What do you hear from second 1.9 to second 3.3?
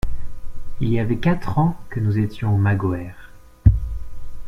que nous étions au Magoër.